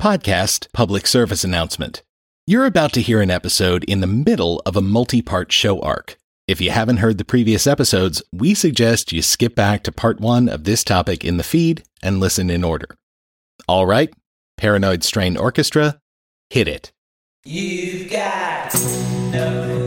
[0.00, 2.02] Podcast Public Service Announcement.
[2.46, 6.18] You're about to hear an episode in the middle of a multi part show arc.
[6.46, 10.48] If you haven't heard the previous episodes, we suggest you skip back to part one
[10.48, 12.94] of this topic in the feed and listen in order.
[13.66, 14.12] All right,
[14.58, 15.98] Paranoid Strain Orchestra,
[16.50, 16.92] hit it.
[17.44, 18.74] You've got
[19.32, 19.85] no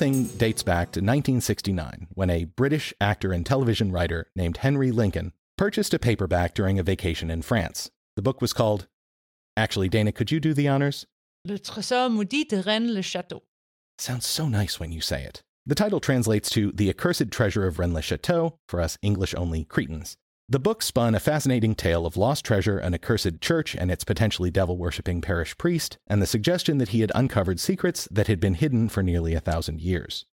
[0.00, 5.34] thing dates back to 1969 when a British actor and television writer named Henry Lincoln
[5.58, 7.90] purchased a paperback during a vacation in France.
[8.16, 8.88] The book was called.
[9.58, 11.04] Actually, Dana, could you do the honors?
[11.44, 13.42] Le trésor maudit de Rennes le Château.
[13.98, 15.42] Sounds so nice when you say it.
[15.66, 19.64] The title translates to The Accursed Treasure of Rennes le Chateau for us English only
[19.64, 20.16] cretins.
[20.50, 24.50] The book spun a fascinating tale of lost treasure, an accursed church, and its potentially
[24.50, 28.54] devil worshipping parish priest, and the suggestion that he had uncovered secrets that had been
[28.54, 30.26] hidden for nearly a thousand years.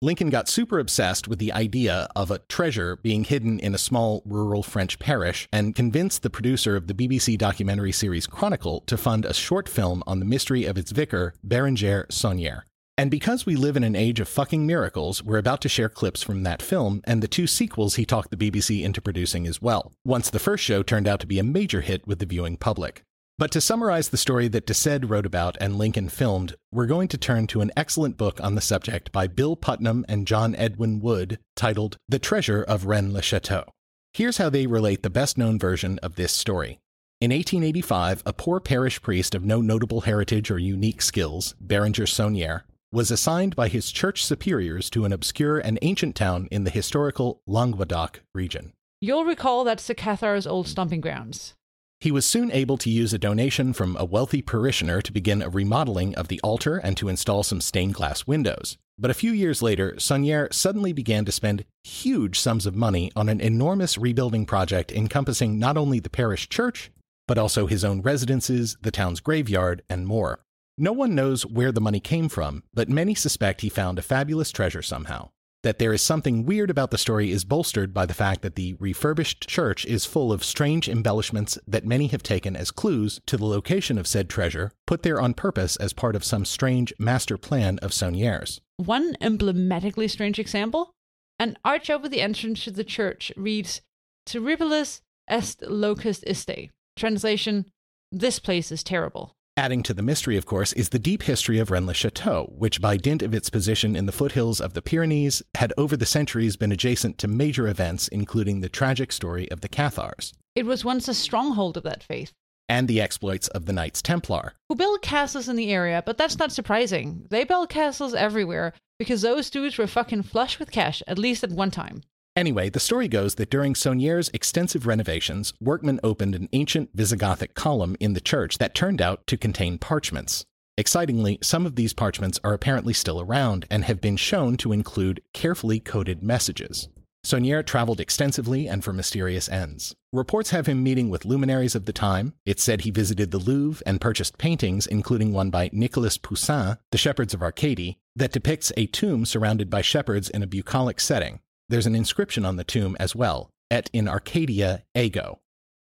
[0.00, 4.22] Lincoln got super obsessed with the idea of a treasure being hidden in a small
[4.24, 9.24] rural French parish and convinced the producer of the BBC documentary series Chronicle to fund
[9.24, 12.62] a short film on the mystery of its vicar, Berenger Saunière.
[12.98, 16.22] And because we live in an age of fucking miracles, we're about to share clips
[16.22, 19.92] from that film and the two sequels he talked the BBC into producing as well,
[20.04, 23.02] once the first show turned out to be a major hit with the viewing public.
[23.38, 27.08] But to summarize the story that de Sède wrote about and Lincoln filmed, we're going
[27.08, 31.00] to turn to an excellent book on the subject by Bill Putnam and John Edwin
[31.00, 33.64] Wood titled The Treasure of Rennes le Chateau.
[34.12, 36.78] Here's how they relate the best known version of this story.
[37.22, 42.62] In 1885, a poor parish priest of no notable heritage or unique skills, Berenger Saunière,
[42.92, 47.40] was assigned by his church superiors to an obscure and ancient town in the historical
[47.46, 48.74] Languedoc region.
[49.00, 51.54] You'll recall that's the Cathar's old stomping grounds.
[52.00, 55.48] He was soon able to use a donation from a wealthy parishioner to begin a
[55.48, 58.76] remodeling of the altar and to install some stained glass windows.
[58.98, 63.28] But a few years later, Saunière suddenly began to spend huge sums of money on
[63.28, 66.90] an enormous rebuilding project encompassing not only the parish church,
[67.26, 70.40] but also his own residences, the town's graveyard, and more.
[70.82, 74.50] No one knows where the money came from, but many suspect he found a fabulous
[74.50, 75.30] treasure somehow.
[75.62, 78.74] That there is something weird about the story is bolstered by the fact that the
[78.80, 83.44] refurbished church is full of strange embellishments that many have taken as clues to the
[83.44, 87.78] location of said treasure, put there on purpose as part of some strange master plan
[87.78, 88.60] of Saunière's.
[88.76, 90.90] One emblematically strange example
[91.38, 93.82] an arch over the entrance to the church reads
[94.26, 95.00] Terribilis
[95.30, 96.70] est locus iste.
[96.96, 97.66] Translation
[98.10, 99.36] This place is terrible.
[99.56, 102.80] Adding to the mystery, of course, is the deep history of Rennes le Chateau, which,
[102.80, 106.56] by dint of its position in the foothills of the Pyrenees, had over the centuries
[106.56, 111.06] been adjacent to major events, including the tragic story of the Cathars It was once
[111.06, 112.32] a stronghold of that faith,
[112.66, 114.54] and the exploits of the Knights Templar.
[114.70, 117.26] who built castles in the area, but that's not surprising.
[117.28, 121.50] They built castles everywhere because those dudes were fucking flush with cash, at least at
[121.50, 122.02] one time.
[122.34, 127.94] Anyway, the story goes that during Saunière's extensive renovations, workmen opened an ancient Visigothic column
[128.00, 130.46] in the church that turned out to contain parchments.
[130.78, 135.20] Excitingly, some of these parchments are apparently still around and have been shown to include
[135.34, 136.88] carefully coded messages.
[137.24, 139.94] Saunière traveled extensively and for mysterious ends.
[140.12, 142.32] Reports have him meeting with luminaries of the time.
[142.46, 146.98] It's said he visited the Louvre and purchased paintings, including one by Nicolas Poussin, The
[146.98, 151.40] Shepherds of Arcady, that depicts a tomb surrounded by shepherds in a bucolic setting.
[151.72, 155.40] There's an inscription on the tomb as well, et in Arcadia ego.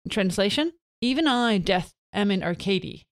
[0.10, 0.72] Translation
[1.02, 3.04] Even I, death, am in Arcady.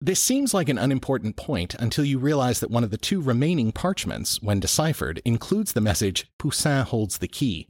[0.00, 3.70] This seems like an unimportant point until you realize that one of the two remaining
[3.70, 7.68] parchments, when deciphered, includes the message Poussin holds the key.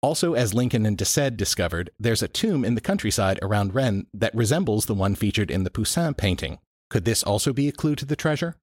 [0.00, 4.06] Also, as Lincoln and de Sède discovered, there's a tomb in the countryside around Rennes
[4.14, 6.60] that resembles the one featured in the Poussin painting.
[6.88, 8.56] Could this also be a clue to the treasure?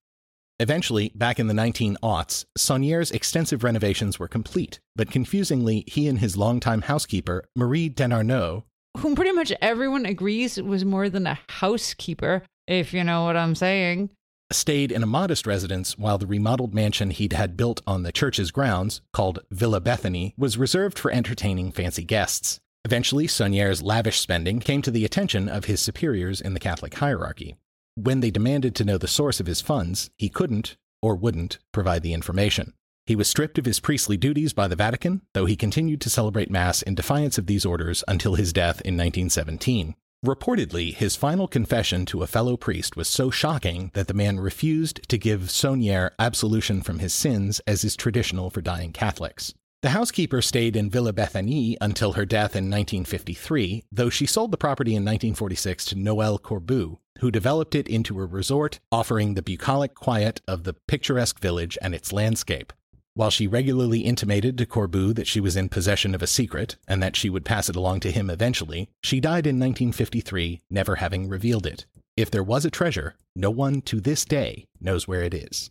[0.60, 6.38] Eventually, back in the 19aughts, Saunier's extensive renovations were complete, but confusingly, he and his
[6.38, 8.64] longtime housekeeper, Marie Dénarnaud,
[9.00, 13.54] Whom pretty much everyone agrees was more than a housekeeper, if you know what I'm
[13.54, 14.12] saying.
[14.54, 18.52] stayed in a modest residence while the remodeled mansion he'd had built on the church's
[18.52, 22.60] grounds, called Villa Bethany, was reserved for entertaining fancy guests.
[22.86, 27.58] Eventually, Saunier's lavish spending came to the attention of his superiors in the Catholic hierarchy.
[27.96, 32.04] When they demanded to know the source of his funds, he couldn't, or wouldn't, provide
[32.04, 32.74] the information.
[33.06, 36.52] He was stripped of his priestly duties by the Vatican, though he continued to celebrate
[36.52, 39.96] Mass in defiance of these orders until his death in 1917.
[40.26, 45.08] Reportedly, his final confession to a fellow priest was so shocking that the man refused
[45.08, 49.54] to give Saunier absolution from his sins as is traditional for dying Catholics.
[49.86, 54.58] The housekeeper stayed in Villa Bethany until her death in 1953, though she sold the
[54.58, 59.94] property in 1946 to Noël Corbu, who developed it into a resort offering the bucolic
[59.94, 62.74] quiet of the picturesque village and its landscape.
[63.14, 67.04] While she regularly intimated to Corbu that she was in possession of a secret and
[67.04, 71.30] that she would pass it along to him eventually, she died in 1953, never having
[71.30, 71.86] revealed it.
[72.18, 75.70] If there was a treasure, no one to this day knows where it is.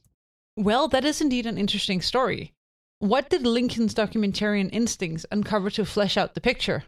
[0.56, 2.52] Well, that is indeed an interesting story.
[3.05, 6.85] What did Lincoln's documentarian instincts uncover to flesh out the picture?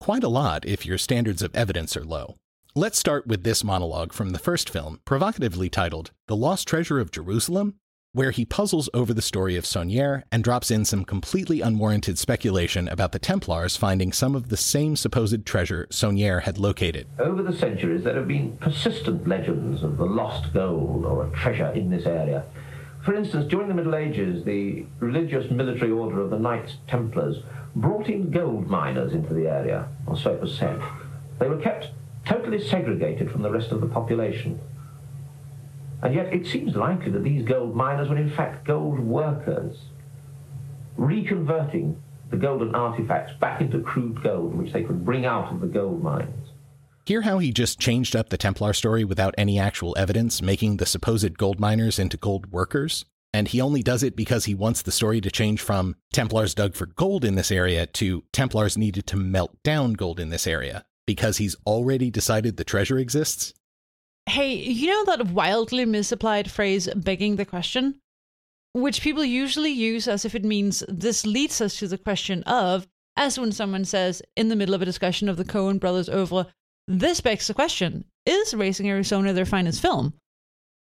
[0.00, 2.34] Quite a lot if your standards of evidence are low.
[2.74, 7.12] Let's start with this monologue from the first film, provocatively titled The Lost Treasure of
[7.12, 7.76] Jerusalem,
[8.12, 12.88] where he puzzles over the story of Saunier and drops in some completely unwarranted speculation
[12.88, 17.06] about the Templars finding some of the same supposed treasure Saunier had located.
[17.20, 21.70] Over the centuries, there have been persistent legends of the lost gold or a treasure
[21.70, 22.42] in this area.
[23.02, 27.38] For instance, during the Middle Ages, the religious military order of the Knights Templars
[27.74, 30.80] brought in gold miners into the area, or so it was said.
[31.38, 31.88] They were kept
[32.26, 34.60] totally segregated from the rest of the population.
[36.02, 39.78] And yet it seems likely that these gold miners were in fact gold workers,
[40.98, 41.96] reconverting
[42.30, 46.02] the golden artifacts back into crude gold, which they could bring out of the gold
[46.02, 46.49] mines.
[47.10, 50.86] Hear how he just changed up the Templar story without any actual evidence, making the
[50.86, 53.04] supposed gold miners into gold workers?
[53.34, 56.76] And he only does it because he wants the story to change from Templars dug
[56.76, 60.84] for gold in this area to Templars needed to melt down gold in this area,
[61.04, 63.54] because he's already decided the treasure exists?
[64.26, 68.00] Hey, you know that wildly misapplied phrase, begging the question?
[68.72, 72.86] Which people usually use as if it means this leads us to the question of,
[73.16, 76.46] as when someone says in the middle of a discussion of the Coen brothers oeuvre,
[76.88, 80.14] this begs the question is Raising Arizona their finest film?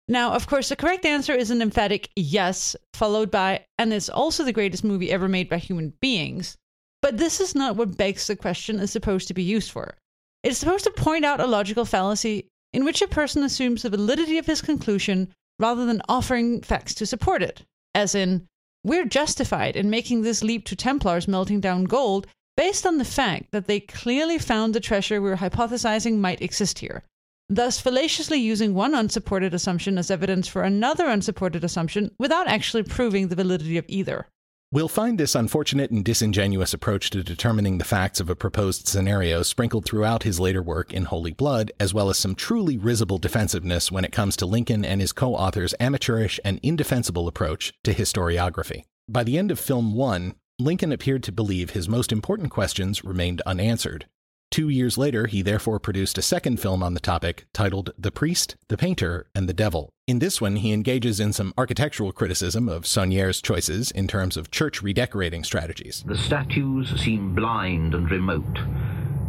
[0.08, 4.44] Now, of course, the correct answer is an emphatic yes, followed by, and it's also
[4.44, 6.58] the greatest movie ever made by human beings.
[7.02, 9.96] But this is not what begs the question is supposed to be used for.
[10.44, 14.38] It's supposed to point out a logical fallacy in which a person assumes the validity
[14.38, 15.30] of his conclusion
[15.60, 17.64] rather than offering facts to support it.
[17.94, 18.48] As in,
[18.84, 22.28] we're justified in making this leap to Templars melting down gold
[22.60, 27.04] based on the fact that they clearly found the treasure we're hypothesizing might exist here,
[27.48, 33.30] thus fallaciously using one unsupported assumption as evidence for another unsupported assumption without actually proving
[33.30, 34.28] the validity of either.
[34.74, 39.42] We'll find this unfortunate and disingenuous approach to determining the facts of a proposed scenario
[39.42, 43.90] sprinkled throughout his later work in Holy Blood, as well as some truly risible defensiveness
[43.90, 48.84] when it comes to Lincoln and his co author's amateurish and indefensible approach to historiography.
[49.08, 53.42] By the end of film one, Lincoln appeared to believe his most important questions remained
[53.46, 54.08] unanswered.
[54.52, 58.58] Two years later, he therefore produced a second film on the topic titled The Priest,
[58.68, 59.90] the Painter, and the Devil.
[60.06, 64.52] In this one, he engages in some architectural criticism of Saunier's choices in terms of
[64.52, 66.04] church redecorating strategies.
[66.06, 68.60] The statues seem blind and remote.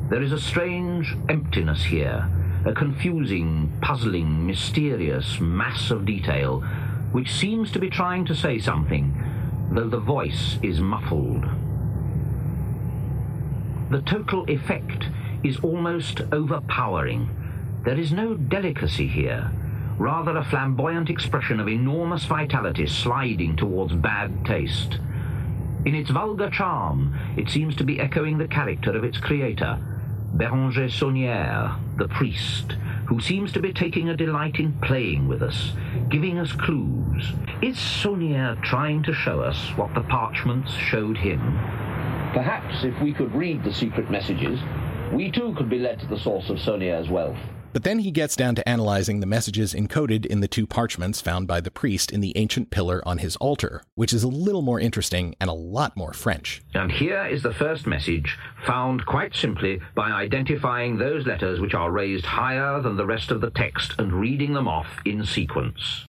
[0.09, 2.29] There is a strange emptiness here,
[2.65, 6.65] a confusing, puzzling, mysterious mass of detail
[7.13, 9.13] which seems to be trying to say something,
[9.71, 11.45] though the voice is muffled.
[13.91, 15.07] The total effect
[15.43, 17.29] is almost overpowering.
[17.85, 19.50] There is no delicacy here,
[19.99, 24.99] rather a flamboyant expression of enormous vitality sliding towards bad taste.
[25.85, 29.79] In its vulgar charm, it seems to be echoing the character of its creator,
[30.35, 35.73] Béranger Saunière, the priest, who seems to be taking a delight in playing with us,
[36.09, 37.33] giving us clues.
[37.61, 41.41] Is Saunière trying to show us what the parchments showed him?
[42.33, 44.61] Perhaps if we could read the secret messages,
[45.13, 47.39] we too could be led to the source of Saunier's wealth.
[47.73, 51.47] But then he gets down to analyzing the messages encoded in the two parchments found
[51.47, 54.81] by the priest in the ancient pillar on his altar, which is a little more
[54.81, 56.62] interesting and a lot more French.
[56.75, 61.93] And here is the first message, found quite simply by identifying those letters which are
[61.93, 66.07] raised higher than the rest of the text and reading them off in sequence.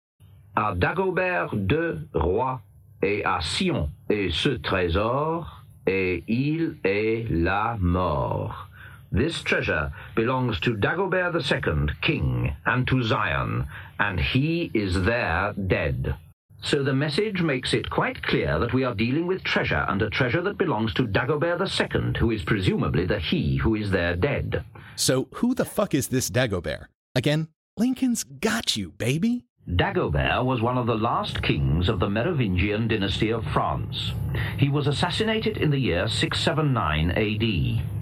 [0.55, 2.61] À Dagobert de Roi
[3.03, 5.45] et à Sion et ce trésor,
[5.87, 8.68] et il est la mort.
[9.11, 13.67] This treasure belongs to Dagobert II, king, and to Zion,
[13.99, 16.15] and he is there dead.
[16.61, 20.09] So the message makes it quite clear that we are dealing with treasure, and a
[20.09, 24.63] treasure that belongs to Dagobert II, who is presumably the he who is there dead.
[24.95, 26.85] So, who the fuck is this Dagobert?
[27.15, 27.47] Again,
[27.77, 29.45] Lincoln's got you, baby.
[29.67, 34.11] Dagobert was one of the last kings of the Merovingian dynasty of France.
[34.57, 37.98] He was assassinated in the year 679 AD.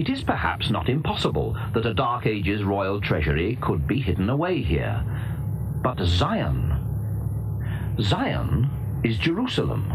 [0.00, 4.62] It is perhaps not impossible that a Dark Ages royal treasury could be hidden away
[4.62, 5.04] here.
[5.82, 6.74] But Zion.
[8.00, 8.70] Zion
[9.04, 9.92] is Jerusalem.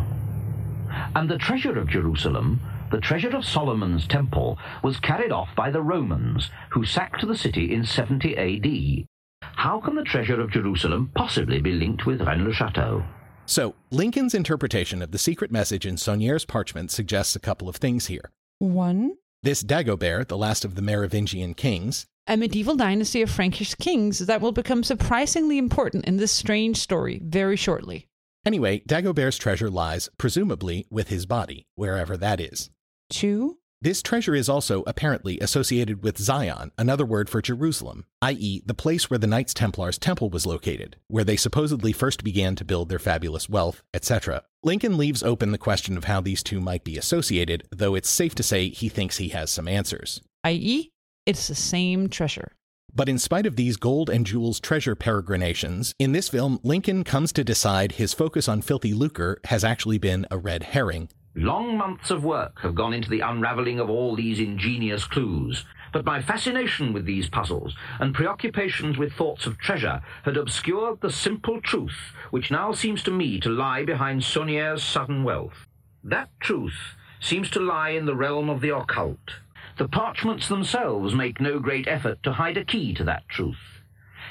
[1.16, 5.82] And the treasure of Jerusalem, the treasure of Solomon's temple, was carried off by the
[5.82, 9.08] Romans, who sacked the city in 70 AD.
[9.42, 13.04] How can the treasure of Jerusalem possibly be linked with Rennes-le-Château?
[13.48, 18.06] So, Lincoln's interpretation of the secret message in Saunier's parchment suggests a couple of things
[18.06, 18.30] here.
[18.60, 24.18] One, This Dagobert, the last of the Merovingian kings, A medieval dynasty of Frankish kings
[24.18, 28.08] that will become surprisingly important in this strange story very shortly.
[28.44, 32.72] Anyway, Dagobert's treasure lies, presumably, with his body, wherever that is.
[33.12, 38.74] two, This treasure is also apparently associated with Zion, another word for Jerusalem, i.e., the
[38.74, 42.90] place where the Knights Templar's temple was located, where they supposedly first began to build
[42.90, 44.42] their fabulous wealth, etc.
[44.66, 48.34] Lincoln leaves open the question of how these two might be associated, though it's safe
[48.34, 50.24] to say he thinks he has some answers.
[50.44, 50.90] I.e.,
[51.28, 52.52] it's the same treasure.
[52.92, 57.32] But in spite of these gold and jewels treasure peregrinations, in this film, Lincoln comes
[57.34, 61.10] to decide his focus on filthy lucre has actually been a red herring.
[61.36, 65.64] Long months of work have gone into the unraveling of all these ingenious clues,
[65.96, 71.10] but my fascination with these puzzles and preoccupations with thoughts of treasure had obscured the
[71.10, 75.66] simple truth which now seems to me to lie behind Saunier's sudden wealth.
[76.04, 79.36] That truth seems to lie in the realm of the occult.
[79.78, 83.80] The parchments themselves make no great effort to hide a key to that truth.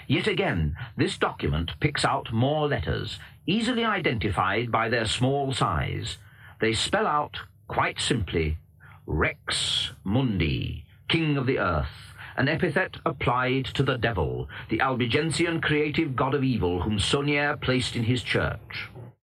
[0.07, 6.19] Yet again, this document picks out more letters, easily identified by their small size.
[6.61, 8.59] They spell out, quite simply,
[9.07, 11.87] Rex Mundi, King of the Earth,
[12.37, 17.97] an epithet applied to the devil, the Albigensian creative god of evil whom Saunier placed
[17.97, 18.89] in his church.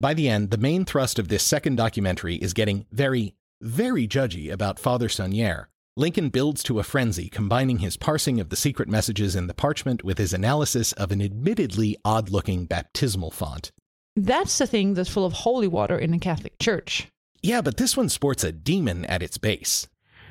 [0.00, 4.50] By the end, the main thrust of this second documentary is getting very, very judgy
[4.50, 5.66] about Father Saunier.
[5.98, 10.04] Lincoln builds to a frenzy, combining his parsing of the secret messages in the parchment
[10.04, 13.72] with his analysis of an admittedly odd looking baptismal font.
[14.14, 17.08] That's the thing that's full of holy water in a Catholic church.
[17.42, 19.88] Yeah, but this one sports a demon at its base.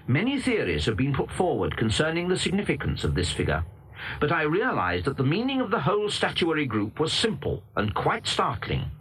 [0.08, 3.66] Many theories have been put forward concerning the significance of this figure,
[4.20, 8.28] but I realized that the meaning of the whole statuary group was simple and quite
[8.28, 8.92] startling.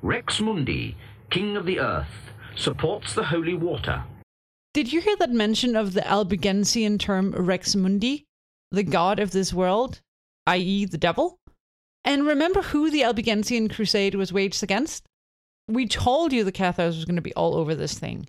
[0.00, 0.96] Rex Mundi,
[1.30, 4.04] King of the Earth, supports the holy water.
[4.72, 8.26] Did you hear that mention of the Albigensian term Rex Mundi,
[8.70, 10.02] the god of this world,
[10.46, 11.40] i.e., the devil?
[12.04, 15.04] And remember who the Albigensian crusade was waged against?
[15.66, 18.28] We told you the Cathars was going to be all over this thing.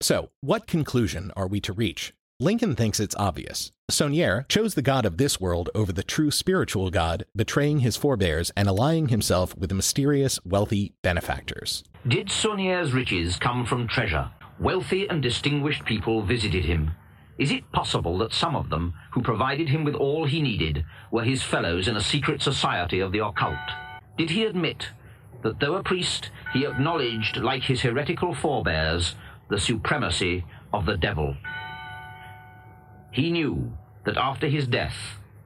[0.00, 2.14] So, what conclusion are we to reach?
[2.38, 3.72] Lincoln thinks it's obvious.
[3.90, 8.52] Saunier chose the god of this world over the true spiritual god, betraying his forebears
[8.56, 11.82] and allying himself with mysterious, wealthy benefactors.
[12.06, 14.30] Did Saunier's riches come from treasure?
[14.60, 16.92] Wealthy and distinguished people visited him.
[17.36, 21.24] Is it possible that some of them, who provided him with all he needed, were
[21.24, 23.58] his fellows in a secret society of the occult?
[24.16, 24.90] Did he admit
[25.42, 29.14] that though a priest, he acknowledged, like his heretical forebears,
[29.48, 31.36] the supremacy of the devil?
[33.10, 33.72] He knew
[34.04, 34.96] that after his death,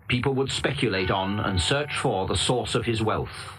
[0.09, 3.59] people would speculate on and search for the source of his wealth.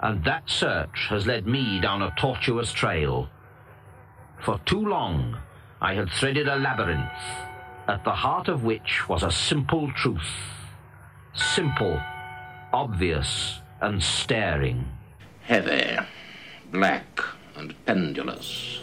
[0.00, 3.28] And that search has led me down a tortuous trail.
[4.40, 5.38] For too long,
[5.80, 7.22] I had threaded a labyrinth,
[7.88, 10.30] at the heart of which was a simple truth.
[11.34, 12.00] Simple,
[12.72, 14.84] obvious, and staring.
[15.42, 15.98] heavy,
[16.70, 17.20] black,
[17.56, 18.80] and pendulous.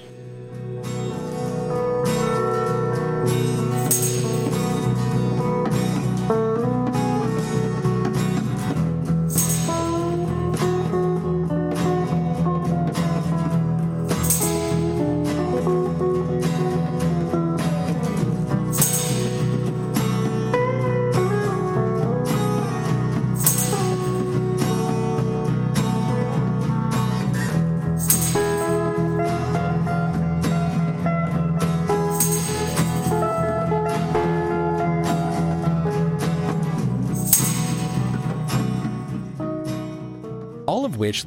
[3.26, 3.59] Which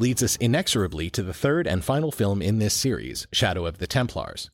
[0.03, 3.87] leads us inexorably to the third and final film in this series, Shadow of the
[3.87, 4.51] Templars.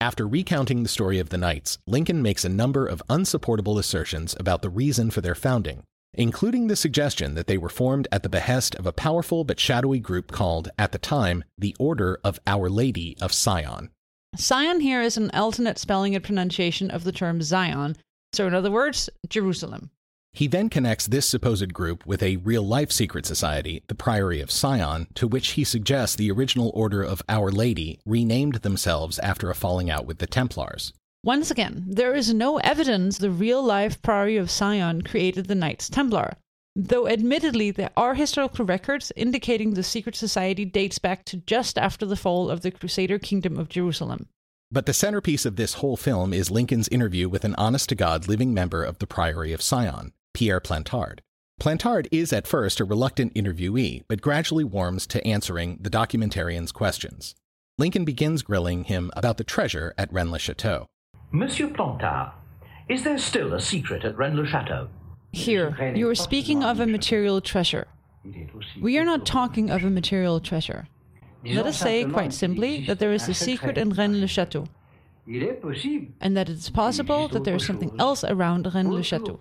[0.00, 4.62] After recounting the story of the Knights, Lincoln makes a number of unsupportable assertions about
[4.62, 5.82] the reason for their founding,
[6.14, 10.00] including the suggestion that they were formed at the behest of a powerful but shadowy
[10.00, 13.90] group called, at the time, the Order of Our Lady of Sion.
[14.38, 17.94] Sion here is an alternate spelling and pronunciation of the term Zion,
[18.32, 19.90] so in other words, Jerusalem.
[20.34, 24.50] He then connects this supposed group with a real life secret society, the Priory of
[24.50, 29.54] Sion, to which he suggests the original Order of Our Lady renamed themselves after a
[29.54, 30.94] falling out with the Templars.
[31.22, 35.90] Once again, there is no evidence the real life Priory of Sion created the Knights
[35.90, 36.32] Templar,
[36.74, 42.06] though admittedly there are historical records indicating the secret society dates back to just after
[42.06, 44.26] the fall of the Crusader Kingdom of Jerusalem.
[44.72, 48.26] But the centerpiece of this whole film is Lincoln's interview with an honest to God
[48.26, 51.20] living member of the Priory of Sion, Pierre Plantard.
[51.60, 57.34] Plantard is at first a reluctant interviewee, but gradually warms to answering the documentarian's questions.
[57.78, 60.86] Lincoln begins grilling him about the treasure at Rennes le Chateau.
[61.30, 62.32] Monsieur Plantard,
[62.88, 64.88] is there still a secret at Rennes-le-Château?
[65.32, 67.86] Here, you are speaking of a material treasure.
[68.80, 70.88] We are not talking of a material treasure.
[71.44, 74.66] Let us say, quite simply, that there is a secret in Rennes le Chateau,
[76.20, 79.38] and that it is possible that there is something else around Rennes le Chateau.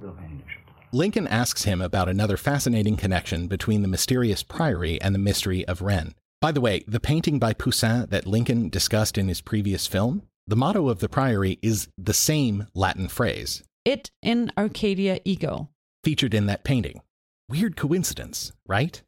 [0.93, 5.81] Lincoln asks him about another fascinating connection between the mysterious priory and the mystery of
[5.81, 6.15] Rennes.
[6.41, 10.57] By the way, the painting by Poussin that Lincoln discussed in his previous film, the
[10.57, 15.69] motto of the priory is the same Latin phrase, Et in Arcadia ego.
[16.03, 17.01] featured in that painting.
[17.47, 19.01] Weird coincidence, right?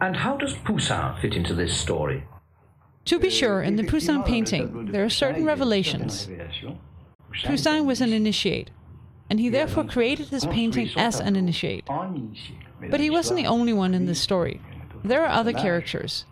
[0.00, 2.24] And how does Poussin fit into this story?
[3.06, 6.28] To be sure, in the Poussin painting, there are certain revelations.
[7.44, 8.70] Poussin was an initiate,
[9.30, 11.86] and he therefore created his painting as an initiate.
[12.90, 14.60] But he wasn't the only one in this story.
[15.02, 16.24] There are other characters.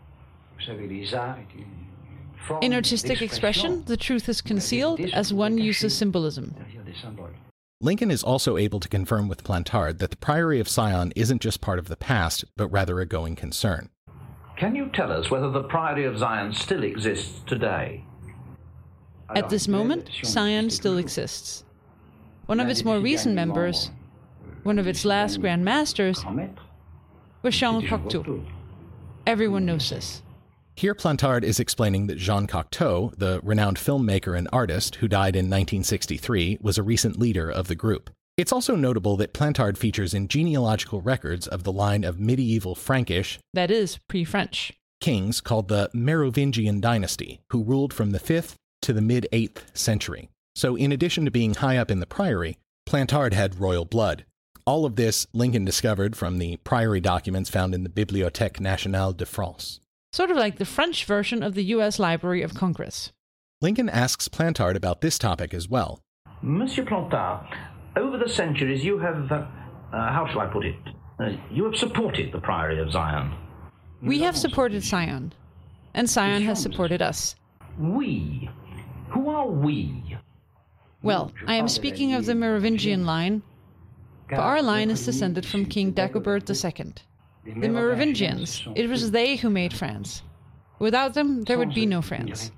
[2.61, 6.55] In artistic expression, the truth is concealed as one uses symbolism.
[7.81, 11.61] Lincoln is also able to confirm with Plantard that the Priory of Sion isn't just
[11.61, 13.89] part of the past, but rather a going concern.
[14.57, 18.05] Can you tell us whether the Priory of Zion still exists today?
[19.35, 21.65] At this moment, Sion still exists.
[22.47, 23.91] One of its more recent members,
[24.63, 26.25] one of its last Grand Masters,
[27.43, 28.45] was Jean Cocteau.
[29.27, 30.23] Everyone knows this.
[30.75, 35.47] Here, Plantard is explaining that Jean Cocteau, the renowned filmmaker and artist who died in
[35.47, 38.11] 1963, was a recent leader of the group.
[38.37, 43.39] It's also notable that Plantard features in genealogical records of the line of medieval Frankish
[43.53, 44.73] That is pre French.
[45.01, 50.31] kings called the Merovingian dynasty, who ruled from the 5th to the mid 8th century.
[50.55, 54.25] So, in addition to being high up in the priory, Plantard had royal blood.
[54.67, 59.27] All of this Lincoln discovered from the priory documents found in the Bibliothèque Nationale de
[59.27, 59.81] France.
[60.13, 63.13] Sort of like the French version of the US Library of Congress.
[63.63, 66.01] Lincoln asks Plantard about this topic as well.
[66.43, 67.47] Monsieur Plantard,
[67.97, 70.77] over the centuries you have, uh, uh, how shall I put it?
[71.19, 73.35] Uh, you have supported the Priory of Zion.
[74.03, 75.33] We have supported Zion,
[75.95, 77.37] and Zion has supported us.
[77.79, 78.51] We.
[79.11, 80.17] Who are we?
[81.03, 83.43] Well, I am speaking of the Merovingian line,
[84.29, 86.95] for our line is descended from King Dagobert II.
[87.61, 90.23] The Merovingians, it was they who made France.
[90.79, 92.53] Without them, there would be no France.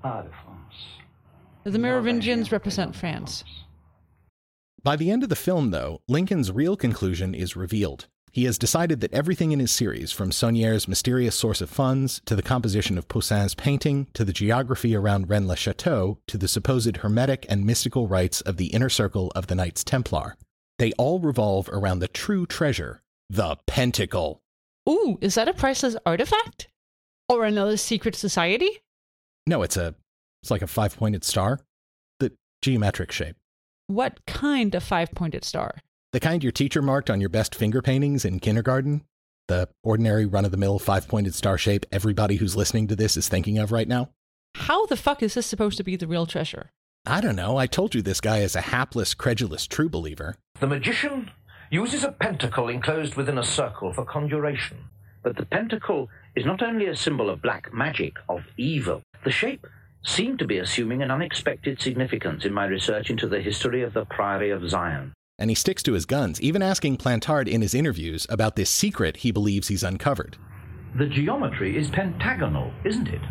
[1.63, 3.43] The Merovingians represent France.
[4.83, 8.07] By the end of the film, though, Lincoln's real conclusion is revealed.
[8.35, 12.35] He has decided that everything in his series, from Saunier's mysterious source of funds, to
[12.35, 16.97] the composition of Poussin's painting, to the geography around Rennes le Chateau, to the supposed
[16.97, 20.35] hermetic and mystical rites of the inner circle of the Knights Templar,
[20.79, 24.41] they all revolve around the true treasure, the Pentacle.
[24.89, 26.67] Ooh, is that a priceless artifact?
[27.29, 28.81] Or another secret society?
[29.47, 29.95] No, it's a
[30.43, 31.61] it's like a five-pointed star.
[32.19, 33.37] The geometric shape.
[33.87, 35.77] What kind of five pointed star?
[36.13, 39.03] The kind your teacher marked on your best finger paintings in kindergarten?
[39.47, 43.17] The ordinary run of the mill five pointed star shape everybody who's listening to this
[43.17, 44.09] is thinking of right now?
[44.55, 46.71] How the fuck is this supposed to be the real treasure?
[47.05, 47.57] I don't know.
[47.57, 50.37] I told you this guy is a hapless, credulous true believer.
[50.59, 51.29] The magician
[51.69, 54.77] uses a pentacle enclosed within a circle for conjuration.
[55.21, 59.01] But the pentacle is not only a symbol of black magic, of evil.
[59.23, 59.67] The shape
[60.03, 64.05] seemed to be assuming an unexpected significance in my research into the history of the
[64.05, 65.13] Priory of Zion.
[65.37, 69.17] And he sticks to his guns, even asking Plantard in his interviews about this secret
[69.17, 70.37] he believes he's uncovered.
[70.97, 73.21] The geometry is pentagonal, isn't it?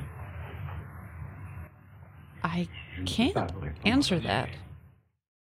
[2.43, 2.69] I
[3.07, 3.51] can't
[3.87, 4.51] answer that.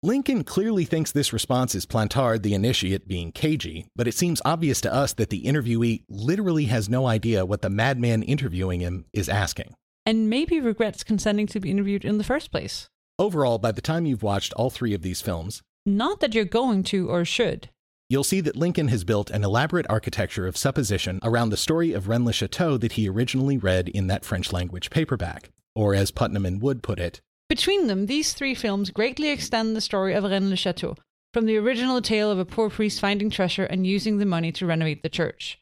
[0.03, 4.79] Lincoln clearly thinks this response is Plantard, the initiate, being cagey, but it seems obvious
[4.81, 9.27] to us that the interviewee literally has no idea what the madman interviewing him is
[9.27, 9.73] asking.
[10.05, 12.87] And maybe regrets consenting to be interviewed in the first place.
[13.17, 16.81] Overall, by the time you've watched all three of these films, Not that you're going
[16.83, 17.69] to or should.
[18.09, 22.07] you'll see that Lincoln has built an elaborate architecture of supposition around the story of
[22.07, 25.51] Rennes le Chateau that he originally read in that French language paperback.
[25.75, 29.81] Or, as Putnam and Wood put it, Between them, these three films greatly extend the
[29.81, 30.95] story of Rennes le Chateau,
[31.33, 34.65] from the original tale of a poor priest finding treasure and using the money to
[34.65, 35.59] renovate the church.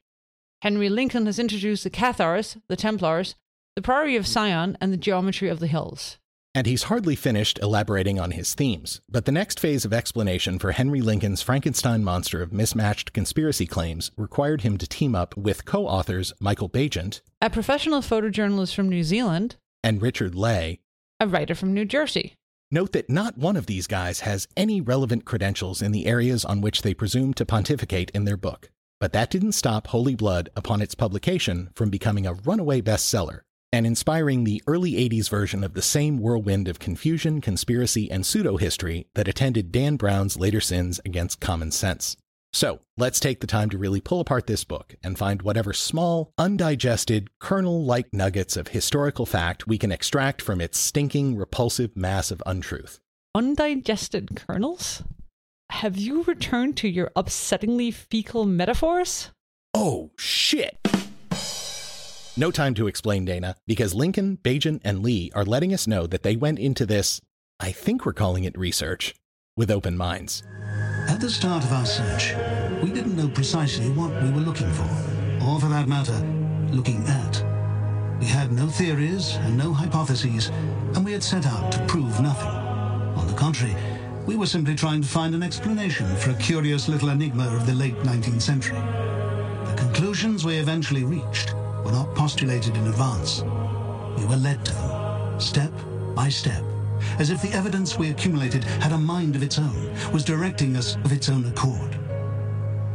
[0.61, 3.35] Henry Lincoln has introduced the Cathars, the Templars,
[3.75, 6.17] the Priory of Sion, and the geometry of the hills.
[6.55, 10.71] And he's hardly finished elaborating on his themes, but the next phase of explanation for
[10.71, 15.87] Henry Lincoln's Frankenstein monster of mismatched conspiracy claims required him to team up with co
[15.87, 20.79] authors Michael Baigent A professional photojournalist from New Zealand, and Richard Leigh.
[21.19, 22.35] a writer from New Jersey.
[22.69, 26.61] Note that not one of these guys has any relevant credentials in the areas on
[26.61, 28.69] which they presume to pontificate in their book.
[28.99, 33.41] But that didn't stop Holy Blood upon its publication from becoming a runaway bestseller
[33.73, 38.57] and inspiring the early 80s version of the same whirlwind of confusion, conspiracy, and pseudo
[38.57, 42.15] history that attended Dan Brown's later sins against common sense.
[42.53, 46.31] So, let's take the time to really pull apart this book and find whatever small,
[46.37, 52.29] undigested, kernel like nuggets of historical fact we can extract from its stinking, repulsive mass
[52.29, 52.99] of untruth.
[53.33, 55.01] Undigested kernels?
[55.71, 59.31] Have you returned to your upsettingly fecal metaphors?
[59.73, 60.77] Oh, shit!
[62.35, 66.23] No time to explain, Dana, because Lincoln, Baigent, and Leigh are letting us know that
[66.23, 67.21] they went into this,
[67.59, 69.13] I think we're calling it research,
[69.55, 70.41] with open minds.
[71.07, 72.33] At the start of our search,
[72.81, 74.89] we didn't know precisely what we were looking for,
[75.45, 76.17] or for that matter,
[76.71, 77.45] looking at.
[78.19, 80.47] We had no theories and no hypotheses,
[80.95, 82.49] and we had set out to prove nothing.
[82.49, 83.75] On the contrary,
[84.25, 87.75] we were simply trying to find an explanation for a curious little enigma of the
[87.75, 88.79] late 19th century.
[89.67, 93.41] The conclusions we eventually reached were not postulated in advance.
[94.17, 95.71] We were led to them, step
[96.15, 96.63] by step,
[97.19, 100.95] as if the evidence we accumulated had a mind of its own, was directing us
[100.97, 101.97] of its own accord.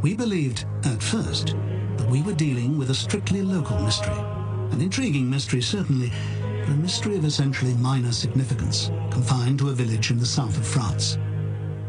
[0.01, 1.55] We believed, at first,
[1.97, 4.17] that we were dealing with a strictly local mystery.
[4.71, 6.11] An intriguing mystery, certainly,
[6.61, 10.65] but a mystery of essentially minor significance, confined to a village in the south of
[10.65, 11.17] France.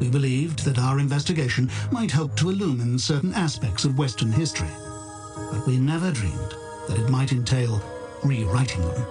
[0.00, 4.70] We believed that our investigation might help to illumine certain aspects of Western history,
[5.52, 6.54] but we never dreamed
[6.88, 7.82] that it might entail
[8.24, 9.06] rewriting them.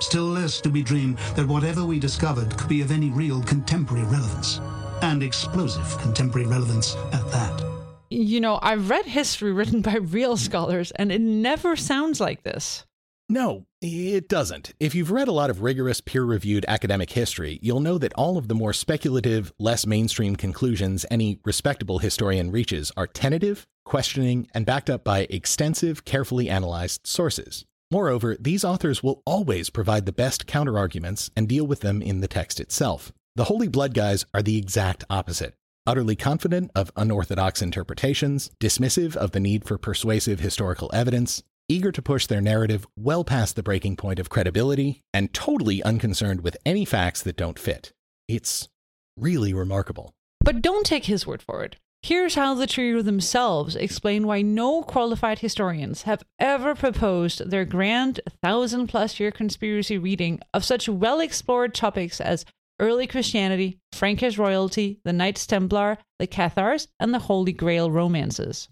[0.00, 4.04] Still less do we dream that whatever we discovered could be of any real contemporary
[4.06, 4.60] relevance,
[5.02, 7.64] and explosive contemporary relevance at that.
[8.10, 12.84] You know, I've read history written by real scholars, and it never sounds like this.
[13.28, 14.74] No, it doesn't.
[14.78, 18.36] If you've read a lot of rigorous peer reviewed academic history, you'll know that all
[18.36, 24.66] of the more speculative, less mainstream conclusions any respectable historian reaches are tentative, questioning, and
[24.66, 27.64] backed up by extensive, carefully analyzed sources.
[27.90, 32.28] Moreover, these authors will always provide the best counterarguments and deal with them in the
[32.28, 33.12] text itself.
[33.36, 35.54] The Holy Blood guys are the exact opposite.
[35.86, 42.02] Utterly confident of unorthodox interpretations, dismissive of the need for persuasive historical evidence, eager to
[42.02, 46.84] push their narrative well past the breaking point of credibility, and totally unconcerned with any
[46.84, 47.92] facts that don't fit.
[48.28, 48.68] It's
[49.16, 50.14] really remarkable.
[50.40, 51.76] But don't take his word for it.
[52.04, 58.20] Here's how the trio themselves explain why no qualified historians have ever proposed their grand
[58.42, 62.44] thousand plus year conspiracy reading of such well explored topics as
[62.78, 68.68] early Christianity, Frankish royalty, the Knights Templar, the Cathars, and the Holy Grail romances.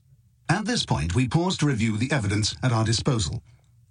[0.50, 3.42] At this point, we paused to review the evidence at our disposal.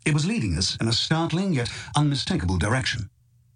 [0.06, 3.10] It was leading us in a startling yet unmistakable direction.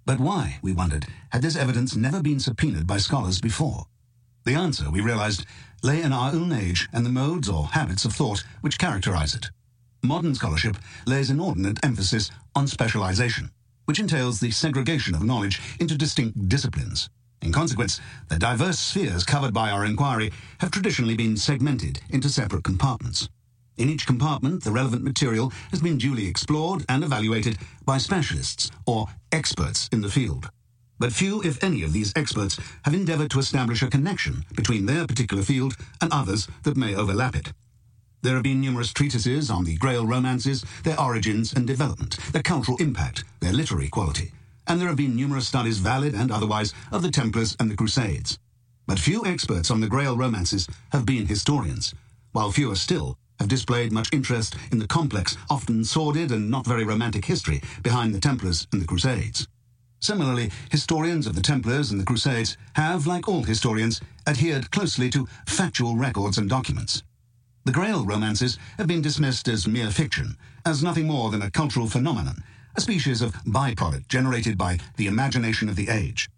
[0.04, 3.86] But why, we wondered, had this evidence never been subpoenaed by scholars before?
[4.45, 5.43] The answer, we realized,
[5.81, 9.49] lay in our own age and the modes or habits of thought which characterize it.
[10.03, 10.77] Modern scholarship
[11.08, 13.49] lays inordinate emphasis on specialization,
[13.86, 17.10] which entails the segregation of knowledge into distinct disciplines.
[17.41, 22.63] In consequence, the diverse spheres covered by our inquiry have traditionally been segmented into separate
[22.63, 23.27] compartments.
[23.77, 29.08] In each compartment, the relevant material has been duly explored and evaluated by specialists or
[29.31, 30.49] experts in the field.
[30.97, 35.05] But few, if any, of these experts have endeavored to establish a connection between their
[35.05, 37.51] particular field and others that may overlap it.
[38.21, 42.77] There have been numerous treatises on the Grail romances, their origins and development, their cultural
[42.77, 44.31] impact, their literary quality,
[44.67, 48.39] and there have been numerous studies, valid and otherwise, of the Templars and the Crusades.
[48.88, 51.93] But few experts on the Grail romances have been historians,
[52.31, 56.86] while fewer still have displayed much interest in the complex, often sordid and not very
[56.86, 59.47] romantic history behind the Templars and the Crusades.
[60.06, 65.28] Similarly, historians of the Templars and the Crusades have, like all historians, adhered closely to
[65.48, 67.02] factual records and documents.
[67.63, 71.88] The Grail romances have been dismissed as mere fiction, as nothing more than a cultural
[71.88, 72.44] phenomenon,
[72.76, 76.30] a species of byproduct generated by the imagination of the age.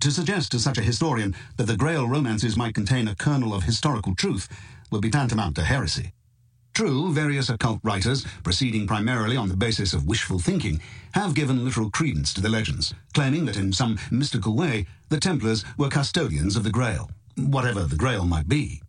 [0.00, 3.64] To suggest to such a historian that the Grail romances might contain a kernel of
[3.64, 4.48] historical truth
[4.90, 6.12] would be tantamount to heresy.
[6.74, 10.80] True, various occult writers, proceeding primarily on the basis of wishful thinking,
[11.12, 15.64] have given literal credence to the legends, claiming that in some mystical way the Templars
[15.76, 18.80] were custodians of the Grail, whatever the Grail might be.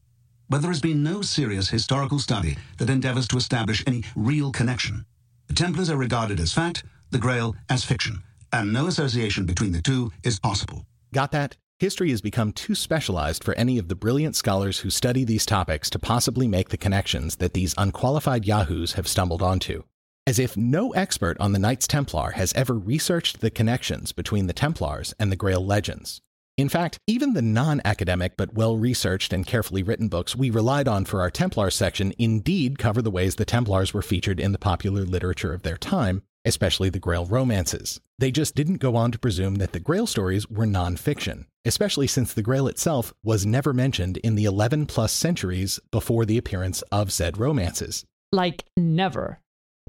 [0.50, 5.06] But there has been no serious historical study that endeavors to establish any real connection.
[5.48, 9.82] The Templars are regarded as fact, the Grail as fiction, and no association between the
[9.82, 10.86] two is possible.
[11.12, 11.58] Got that?
[11.84, 15.90] History has become too specialized for any of the brilliant scholars who study these topics
[15.90, 19.84] to possibly make the connections that these unqualified yahoos have stumbled onto.
[20.26, 24.54] As if no expert on the Knights Templar has ever researched the connections between the
[24.54, 26.22] Templars and the Grail legends.
[26.58, 30.88] In fact, even the non academic but well researched and carefully written books we relied
[30.88, 34.58] on for our Templar section indeed cover the ways the Templars were featured in the
[34.58, 38.00] popular literature of their time, especially the Grail romances.
[38.20, 42.08] They just didn't go on to presume that the Grail stories were non fiction, especially
[42.08, 46.82] since the Grail itself was never mentioned in the 11 plus centuries before the appearance
[46.92, 48.06] of said romances.
[48.32, 49.40] Like never.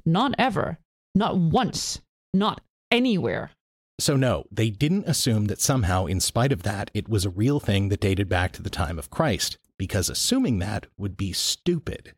[0.05, 0.79] Not ever.
[1.13, 2.01] Not once.
[2.33, 3.51] Not anywhere.
[3.99, 7.61] So, no, they didn't assume that somehow, in spite of that, it was a real
[7.61, 12.13] thing that dated back to the time of Christ, because assuming that would be stupid.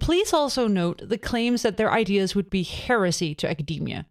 [0.00, 4.06] Please also note the claims that their ideas would be heresy to academia.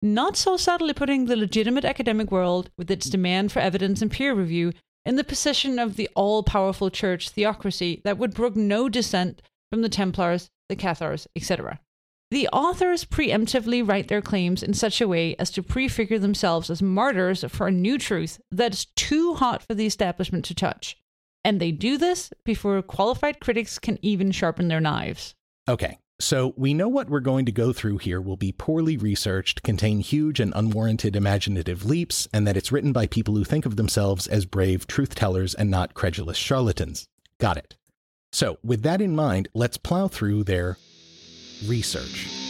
[0.00, 4.34] Not so subtly putting the legitimate academic world, with its demand for evidence and peer
[4.34, 4.72] review,
[5.04, 9.82] in the position of the all powerful church theocracy that would brook no dissent from
[9.82, 11.80] the Templars, the Cathars, etc.
[12.30, 16.82] The authors preemptively write their claims in such a way as to prefigure themselves as
[16.82, 20.96] martyrs for a new truth that is too hot for the establishment to touch.
[21.46, 25.36] And they do this before qualified critics can even sharpen their knives.
[25.68, 29.62] Okay, so we know what we're going to go through here will be poorly researched,
[29.62, 33.76] contain huge and unwarranted imaginative leaps, and that it's written by people who think of
[33.76, 37.06] themselves as brave truth tellers and not credulous charlatans.
[37.38, 37.76] Got it.
[38.32, 40.78] So, with that in mind, let's plow through their
[41.64, 42.45] research.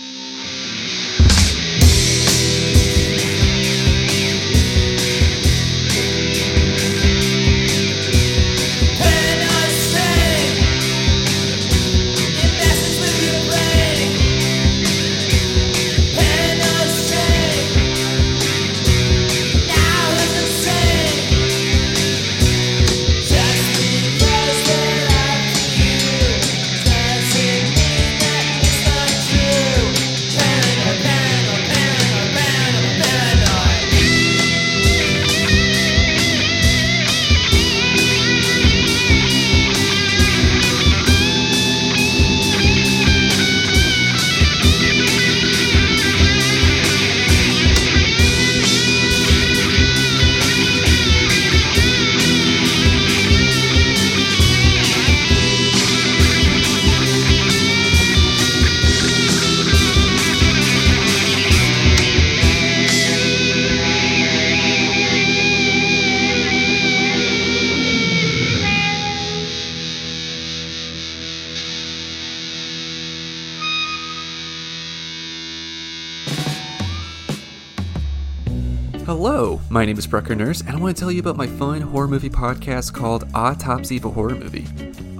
[79.06, 81.80] Hello, my name is Brucker Nurse, and I want to tell you about my fun
[81.80, 84.66] horror movie podcast called Autopsy of a Horror Movie.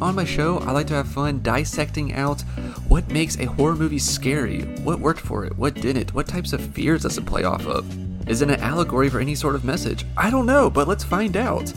[0.02, 2.40] On my show, I like to have fun dissecting out
[2.88, 6.60] what makes a horror movie scary, what worked for it, what didn't, what types of
[6.74, 7.86] fears does it play off of.
[8.28, 10.04] Is it an allegory for any sort of message?
[10.16, 11.72] I don't know, but let's find out.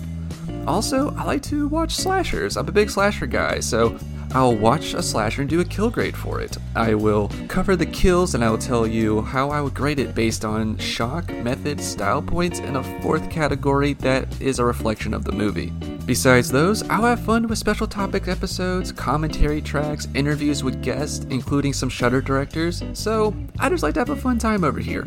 [0.66, 2.58] Also, I like to watch slashers.
[2.58, 4.00] I'm a big slasher guy, so
[4.32, 6.56] I'll watch a slasher and do a kill grade for it.
[6.76, 10.14] I will cover the kills and I will tell you how I would grade it
[10.14, 15.24] based on shock, method, style points, and a fourth category that is a reflection of
[15.24, 15.72] the movie.
[16.06, 21.74] Besides those, I'll have fun with special topic episodes, commentary tracks, interviews with guests, including
[21.74, 25.06] some Shutter directors, so I just like to have a fun time over here.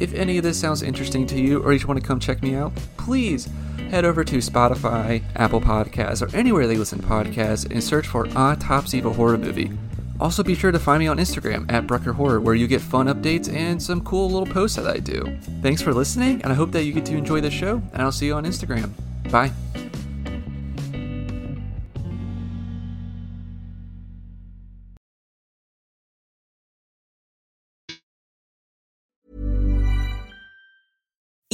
[0.00, 2.42] If any of this sounds interesting to you or you just want to come check
[2.42, 3.48] me out, please
[3.90, 8.28] head over to Spotify, Apple Podcasts, or anywhere they listen to podcasts and search for
[8.36, 9.70] Autopsy of a Horror Movie.
[10.20, 13.06] Also, be sure to find me on Instagram at Brucker Horror, where you get fun
[13.06, 15.38] updates and some cool little posts that I do.
[15.62, 18.12] Thanks for listening, and I hope that you get to enjoy the show, and I'll
[18.12, 18.90] see you on Instagram.
[19.30, 19.52] Bye.